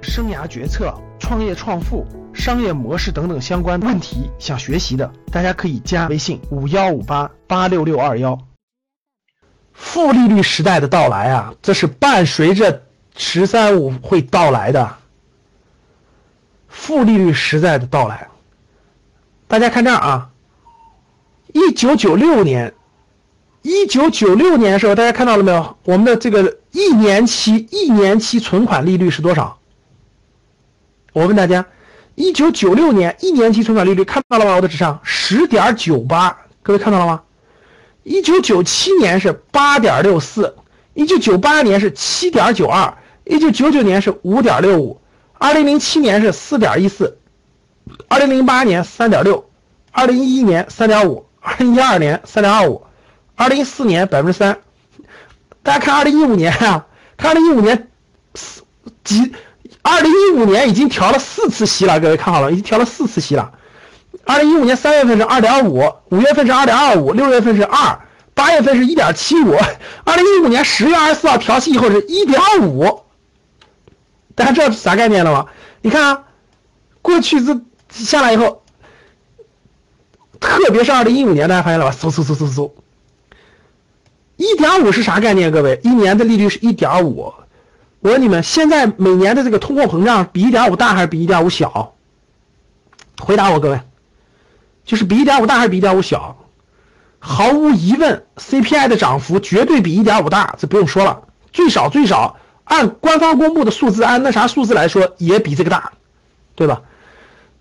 [0.00, 8.38] 生涯决策、创业创富、商业模式等等相关问题想学习的，大家可以加微信五幺五八八六六二幺。
[9.72, 12.82] 负利率时代的到来啊，这是伴随着
[13.16, 14.96] “十三五”会到来的。
[16.68, 18.28] 负利率时代的到来，
[19.46, 20.30] 大家看这儿啊，
[21.52, 22.74] 一九九六年。
[23.62, 25.76] 一九九六年的时候，大家看到了没有？
[25.84, 29.58] 我们的这个一年期一年期存款利率是多少？
[31.18, 31.66] 我问大家，
[32.14, 34.54] 一九九六年一年期存款利率看到了吗？
[34.54, 37.22] 我的纸上十点九八，各位看到了吗？
[38.04, 40.54] 一九九七年是八点六四，
[40.94, 45.00] 一九九八年是七点九二，一九九九年是五点六五，
[45.38, 47.18] 二零零七年是四点一四，
[48.06, 49.50] 二零零八年三点六，
[49.90, 52.80] 二零一一年三点五，二零一二年三点二五。
[53.34, 54.58] 二零一四年百分之三，
[55.62, 57.88] 大家看二零一五年啊，看二零一五年
[59.04, 59.32] 几，
[59.90, 63.52] 二零一五年已经调了四次息了，各位看好了，已经调了四次息了。
[64.24, 67.98] 二零一五年三月份是二点五，五月份是二点二五，六月份是二，
[68.34, 69.56] 八月份是一点七五。
[70.04, 73.00] 二零一五年十月二十四号调息以后是一点五，
[74.34, 75.46] 大家知道啥概念了吗？
[75.80, 76.24] 你看啊，
[77.00, 77.58] 过去这
[77.90, 78.62] 下来以后，
[80.38, 81.96] 特别是二零一五年，大家发现了吧？
[81.98, 82.70] 嗖嗖嗖嗖嗖。
[84.36, 85.50] 一点五是啥概念？
[85.50, 87.32] 各位，一年的利率是一点五。
[88.00, 91.94] 我问你们，现在每年的这个通货膨胀比一点五大还是比一点五小？
[93.20, 93.80] 回答我，各位，
[94.84, 96.44] 就是比一点五大还是比一点五小？
[97.18, 101.22] 毫无疑问，CPI 的涨幅绝对比一点五大，这不用说了。
[101.52, 105.92] 最少最少，按官方公布的数字，按那啥数字来说，也比这个大，
[106.54, 106.82] 对吧？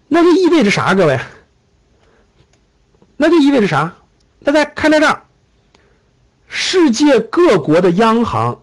[0.08, 0.93] 那就意味着啥？
[0.93, 1.19] 各位，
[3.17, 3.95] 那就意味着啥？
[4.43, 5.23] 大家看在这儿。
[6.47, 8.61] 世界各国的央行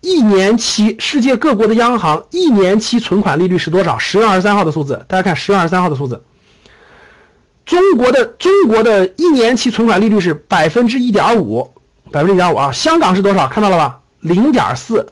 [0.00, 3.98] 一年期，世界各国的央行一年期存款利率是多少？
[3.98, 6.22] 十月二十三号的数字，大家看十月二十三号的数字。
[7.66, 11.72] 中国的中国的一年期存款利率是百分之一点五，
[12.12, 12.70] 百分之一点五啊。
[12.70, 13.48] 香港是多少？
[13.48, 14.00] 看到了吧？
[14.20, 15.06] 零点四。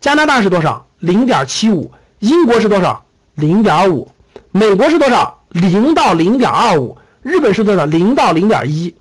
[0.00, 0.86] 加拿大是多少？
[0.98, 1.92] 零点七五。
[2.20, 3.04] 英国是多少？
[3.34, 4.10] 零点五。
[4.52, 5.42] 美国是多少？
[5.50, 6.96] 零到零点二五。
[7.22, 7.84] 日本是多少？
[7.84, 8.94] 零到零点一。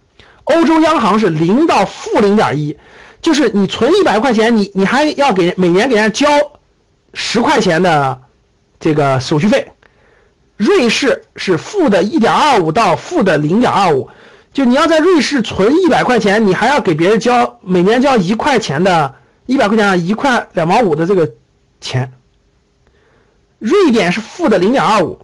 [0.44, 2.76] 欧洲央行是零到负零点一，
[3.22, 6.52] 就是你存一百块钱，你你还要给每年给人家交
[7.14, 8.22] 十块钱的
[8.80, 9.72] 这个手续费。
[10.58, 14.10] 瑞士是负的一点二五到负的零点二五，
[14.52, 19.16] 就你要在瑞士存一百块钱，你还要给别人交每年交一块钱的，
[19.46, 21.32] 一百块钱一块两毛五的这个
[21.80, 22.12] 钱。
[23.58, 25.20] 瑞典是负的零点二五。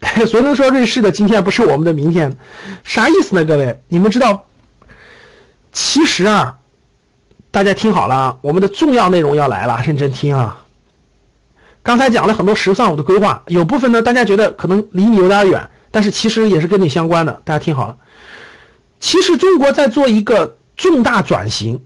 [0.26, 2.36] 所以能说瑞士的今天不是我们的明天，
[2.84, 3.44] 啥意思呢？
[3.44, 4.46] 各位，你们知道，
[5.72, 6.58] 其实啊，
[7.50, 10.64] 大家听好了啊，我们的重要内容要来了，认真听啊。
[11.82, 17.40] 刚才讲了很多“十三五”的规划，有部分呢，大家觉得可能离你有点远，但是其实也是跟你相关的。
[17.44, 17.96] 大家听好了，
[18.98, 21.82] 其实中国在做一个重大转型，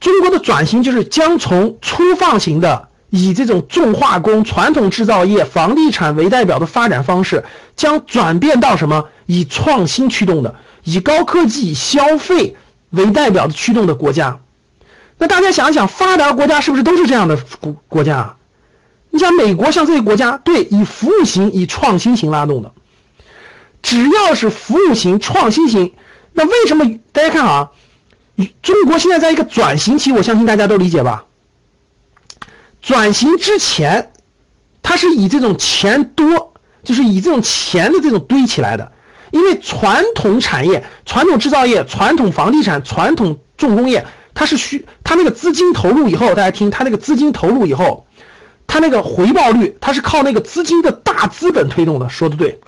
[0.00, 2.88] 中国的转型就是将从粗放型的。
[3.10, 7.44] 以这种重化工、传统制造业、房地产为代表的发展方式，
[7.76, 9.08] 将转变到什么？
[9.26, 12.56] 以创新驱动的，以高科技消费
[12.94, 14.40] 为代表的驱动的国家。
[15.18, 18.36] 那大家想一想，发达国家是不是都是这样的国国家啊？
[19.10, 22.72] 你像美国，像这些国家，对，以服务型、以创新型拉动的。
[23.80, 25.92] 只要是服务型、创新型，
[26.32, 27.70] 那为什么大家看啊？
[28.60, 31.26] 中国现在在一个转型期，我相信大家都理解吧？
[32.82, 34.10] 转型之前，
[34.82, 38.90] 它是以这种钱多，就是以这种钱的这种堆起来的。
[39.34, 48.06] 因为传统产业、传统制造业、传统房地产、传统重工业，它是需它那个资金投入以后，大家听，它那个资金投入以后，
[48.68, 52.08] 它那个回报率，它是靠那个资金的大资本推动的。
[52.08, 52.60] 说的对，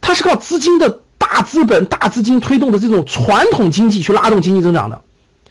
[0.00, 5.02] 它是靠资金的大资本、大资金推动的这种传统经济去拉动经济增长的。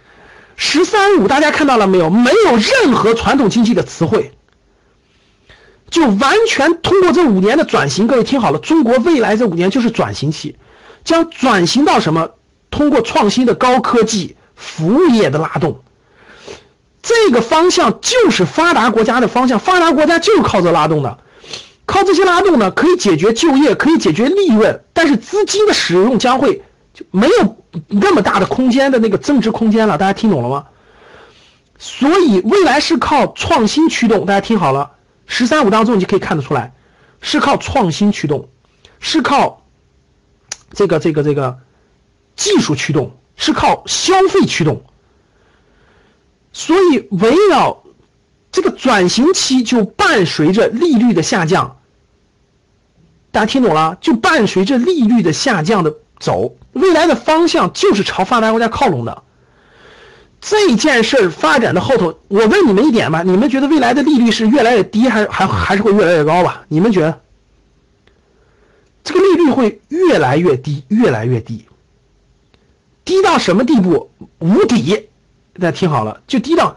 [0.55, 2.09] “十三五”，大家看到了没有？
[2.09, 4.31] 没有任何传统经济的词汇，
[5.91, 8.07] 就完全通过这五年的转型。
[8.07, 10.55] 各位听好了，中国未来这五年就是转型期，
[11.03, 12.31] 将转型到什么？
[12.71, 15.81] 通过创新的高科技服务业的拉动，
[17.01, 19.59] 这个方向就是发达国家的方向。
[19.59, 21.17] 发达国家就是靠这拉动的，
[21.85, 26.63] 靠这些拉动呢，可以解决就业，可以解决利润，但是资金的使用将会
[26.93, 27.57] 就没有。
[27.87, 30.65] 那么大的空间的那个增值空间了，大家听懂了吗？
[31.77, 34.91] 所以未来是靠创新驱动，大家听好了，
[35.33, 36.73] 十三五当中你就可以看得出来，
[37.21, 38.49] 是靠创新驱动，
[38.99, 39.65] 是靠
[40.73, 41.57] 这个这个这个
[42.35, 44.83] 技术驱动，是靠消费驱动。
[46.51, 47.81] 所以围绕
[48.51, 51.77] 这个转型期就伴随着利率的下降。
[53.31, 53.97] 大家听懂了？
[54.01, 59.23] 就伴随着利率的下降的走，未来的方向就是朝发达国家靠拢的。
[60.41, 66.63] 这件事发展的后头，我问你们一点吧，你们觉得未来的利率是越来越低，还还还是会越来越高吧？
[66.67, 67.21] 你们觉得？
[69.03, 71.65] 这个利率会越来越低，越来越低，
[73.05, 74.09] 低到什么地步？
[74.39, 75.09] 无底！
[75.59, 76.75] 大家听好了，就低到，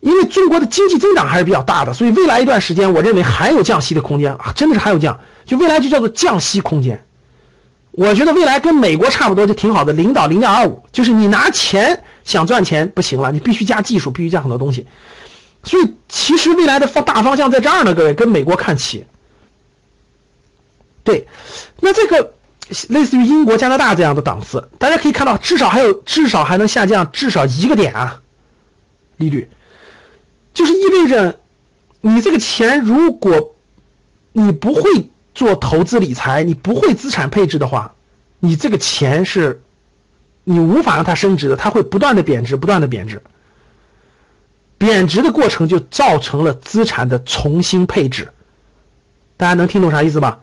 [0.00, 7.04] 因为中国的经济增长还是比较大的，所以未来一段时间，我认为还有降息的空间啊，真的是还有降，就未来就叫做降息空间。
[7.98, 14.86] 我觉得未来跟美国差不多，就挺好的，零到零点二五，就是你拿钱想赚钱不行了，你必须加技术，必须加很多东西。
[15.64, 19.04] 所以其实未来的方大方向在这儿呢，各位跟美国看齐。
[21.02, 21.26] 对，
[21.80, 22.34] 那这个
[22.88, 28.22] 类似于英国、加拿大这样的档次，大家可以看到，至少还有，至少还能下降至少一个点啊，
[29.16, 29.50] 利率，
[30.54, 31.40] 就是意味着
[32.00, 33.56] 你这个钱，如果
[34.30, 37.94] 你不会做投资理财，你不会资产配置的话，
[38.40, 39.62] 你这个钱是，
[40.42, 43.22] 你无法让它升值的，它会不断的贬值，不断的贬值，
[44.78, 48.32] 贬值的过程就造成了资产的重新配置，
[49.36, 50.40] 大家能听懂啥意思吧？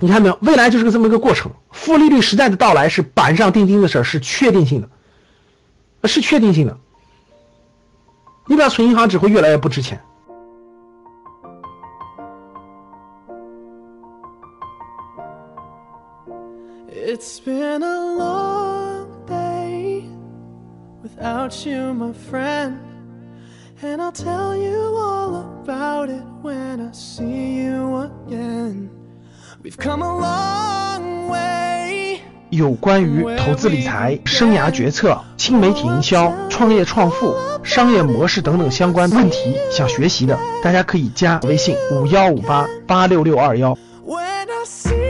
[0.00, 0.38] 你看没有？
[0.42, 1.50] 未来就是个这么一个过程。
[1.72, 6.76] 负利率时代的到来是板上钉钉的事儿，是确定性的，是确定性的。
[8.46, 10.02] 你不要存银行，只会越来越不值钱。
[17.06, 20.04] It's been a long day
[21.02, 22.78] without you, my friend,
[23.82, 28.88] and I'll tell you all about it when I see you again.
[29.62, 32.20] We've come a long way.
[32.48, 43.76] 有关于投资理财、生涯决策、新媒体营销、创业创富、商业模式等等相关问题，想学习的，大家可以加微信五幺五八八六六二幺。
[44.06, 45.03] When I see